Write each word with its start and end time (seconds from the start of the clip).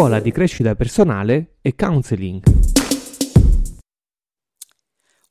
scuola 0.00 0.18
di 0.18 0.32
crescita 0.32 0.74
personale 0.74 1.56
e 1.60 1.74
counseling. 1.74 2.42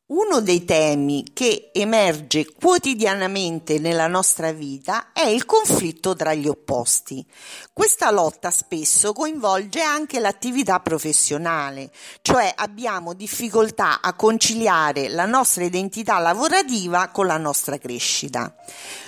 Uno 0.06 0.42
dei 0.42 0.64
temi 0.64 1.26
che 1.34 1.72
emerge 1.74 2.46
quotidianamente 2.54 3.80
nella 3.80 4.06
nostra 4.06 4.52
vita 4.52 5.12
è 5.12 5.26
il 5.26 5.46
conflitto 5.46 6.16
tra 6.16 6.36
gli 6.36 6.48
opposti. 6.48 7.26
Questa 7.74 8.12
lotta 8.12 8.52
spesso 8.52 9.12
coinvolge 9.12 9.82
anche 9.82 10.20
l'attività 10.20 10.80
professionale, 10.82 11.90
cioè 12.22 12.54
abbiamo 12.56 13.16
difficoltà 13.16 14.02
a 14.02 14.14
conciliare 14.14 15.10
la 15.10 15.26
nostra 15.26 15.64
identità 15.64 16.20
lavorativa 16.20 17.08
con 17.08 17.26
la 17.26 17.38
nostra 17.38 17.80
crescita. 17.80 18.54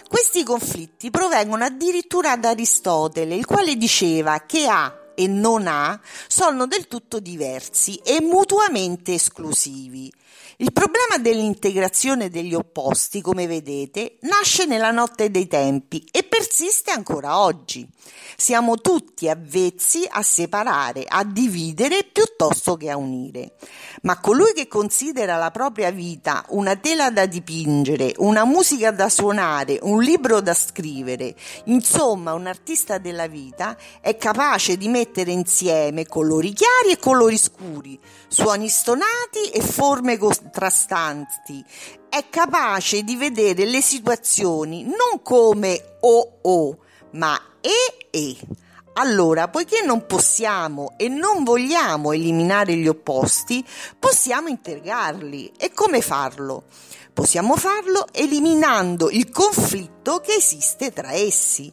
Questi 0.07 0.43
conflitti 0.43 1.12
provengono 1.12 1.63
addirittura 1.66 2.35
da 2.35 2.49
Aristotele, 2.49 3.35
il 3.35 3.46
quale 3.46 3.76
diceva 3.76 4.40
che 4.40 4.66
A 4.68 5.01
e 5.23 5.27
non 5.27 5.67
A 5.67 5.99
sono 6.27 6.66
del 6.66 6.88
tutto 6.88 7.20
diversi 7.20 7.98
e 8.03 8.21
mutuamente 8.21 9.13
esclusivi. 9.13 10.12
Il 10.62 10.73
problema 10.73 11.17
dell'integrazione 11.20 12.29
degli 12.29 12.53
opposti, 12.53 13.20
come 13.20 13.48
vedete, 13.48 14.17
nasce 14.21 14.65
nella 14.65 14.91
notte 14.91 15.31
dei 15.31 15.48
tempi 15.48 16.05
e 16.12 16.21
persiste 16.21 16.91
ancora 16.91 17.39
oggi. 17.39 17.88
Siamo 18.38 18.76
tutti 18.76 19.27
avvezzi 19.27 20.05
a 20.07 20.21
separare, 20.21 21.05
a 21.07 21.23
dividere 21.23 22.03
piuttosto 22.03 22.77
che 22.77 22.91
a 22.91 22.98
unire. 22.98 23.55
Ma 24.03 24.20
colui 24.20 24.53
che 24.53 24.67
considera 24.67 25.38
la 25.38 25.49
propria 25.49 25.90
vita 25.90 26.45
una 26.49 26.76
tela 26.76 27.09
da 27.09 27.26
dipingere, 27.26 28.13
una 28.17 28.45
musica 28.45 28.91
da 28.91 29.09
suonare, 29.09 29.79
un 29.81 29.99
libro 29.99 30.41
da 30.41 30.53
scrivere, 30.53 31.35
insomma 31.65 32.34
un 32.34 32.46
artista 32.46 32.99
della 32.99 33.27
vita, 33.27 33.76
è 33.99 34.15
capace 34.15 34.77
di 34.77 34.90
mettere 35.12 35.31
insieme 35.31 36.07
colori 36.07 36.54
chiari 36.54 36.93
e 36.93 36.98
colori 36.98 37.37
scuri, 37.37 37.99
suoni 38.29 38.70
stonati 38.70 39.49
e 39.53 39.59
forme 39.59 40.18
contrastanti. 40.18 41.63
È 42.07 42.26
capace 42.29 43.03
di 43.03 43.18
vedere 43.18 43.65
le 43.65 43.81
situazioni 43.81 44.84
non 44.84 45.21
come 45.21 45.98
o 45.99 46.40
o, 46.41 46.77
ma 47.12 47.37
e 47.59 48.07
e. 48.09 48.37
Allora, 48.93 49.49
poiché 49.49 49.81
non 49.84 50.05
possiamo 50.05 50.93
e 50.95 51.09
non 51.09 51.43
vogliamo 51.43 52.13
eliminare 52.13 52.75
gli 52.75 52.87
opposti, 52.87 53.65
possiamo 53.99 54.48
integrarli. 54.48 55.51
E 55.57 55.73
come 55.73 56.01
farlo? 56.01 56.63
Possiamo 57.13 57.57
farlo 57.57 58.07
eliminando 58.13 59.09
il 59.09 59.29
conflitto 59.29 60.20
che 60.20 60.35
esiste 60.35 60.93
tra 60.93 61.12
essi 61.12 61.71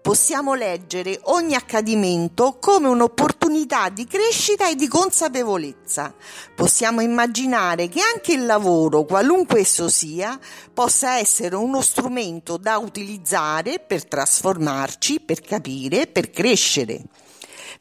possiamo 0.00 0.54
leggere 0.54 1.18
ogni 1.24 1.54
accadimento 1.54 2.58
come 2.60 2.88
un'opportunità 2.88 3.88
di 3.88 4.06
crescita 4.06 4.68
e 4.68 4.74
di 4.74 4.88
consapevolezza. 4.88 6.14
Possiamo 6.54 7.00
immaginare 7.00 7.88
che 7.88 8.00
anche 8.00 8.32
il 8.32 8.46
lavoro, 8.46 9.04
qualunque 9.04 9.60
esso 9.60 9.88
sia, 9.88 10.38
possa 10.72 11.18
essere 11.18 11.56
uno 11.56 11.80
strumento 11.80 12.56
da 12.56 12.78
utilizzare 12.78 13.78
per 13.78 14.06
trasformarci, 14.06 15.20
per 15.20 15.40
capire, 15.40 16.06
per 16.06 16.30
crescere. 16.30 17.02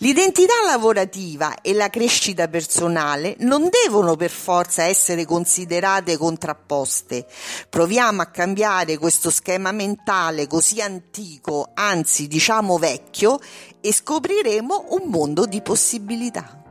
L'identità 0.02 0.54
lavorativa 0.64 1.60
e 1.62 1.74
la 1.74 1.90
crescita 1.90 2.48
personale 2.48 3.36
non 3.40 3.68
devono 3.84 4.16
per 4.16 4.30
forza 4.30 4.84
essere 4.84 5.26
considerate 5.26 6.18
contrapposte. 6.18 7.26
Proviamo 7.68 8.22
a 8.22 8.28
cambiare 8.28 9.00
questo 9.00 9.32
schema 9.32 9.72
mentale 9.72 10.46
così 10.46 10.82
antico, 10.82 11.72
anzi 11.74 12.28
diciamo 12.28 12.78
vecchio, 12.78 13.40
e 13.82 13.92
scopriremo 13.92 14.86
un 14.90 15.10
mondo 15.10 15.48
di 15.48 15.64
possibilità. 15.64 16.67